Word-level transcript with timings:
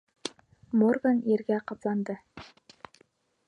Морган 0.83 1.21
ергә 1.35 1.59
ҡапланды. 1.73 2.19